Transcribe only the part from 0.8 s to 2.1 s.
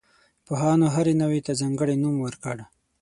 هرې نوعې ته ځانګړی